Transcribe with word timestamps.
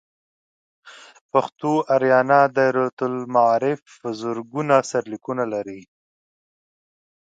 پښتو 1.31 1.71
آریانا 1.95 2.41
دایرة 2.55 2.87
المعارف 3.09 3.81
په 4.01 4.07
زرګونه 4.21 4.75
سرلیکونه 4.91 5.43
لري. 5.53 5.81